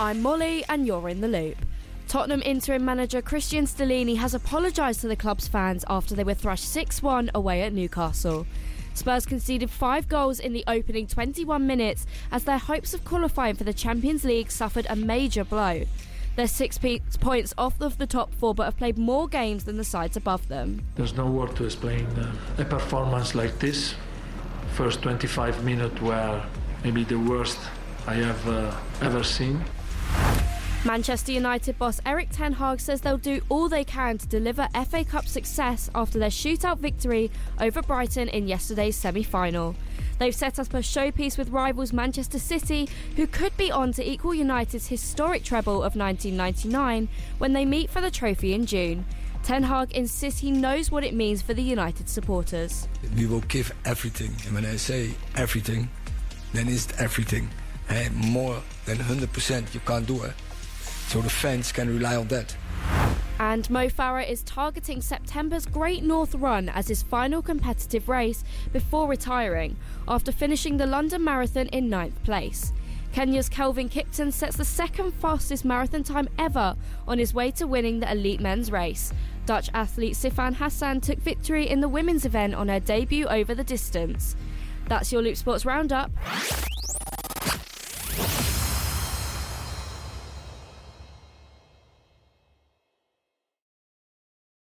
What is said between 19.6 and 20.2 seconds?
than the sides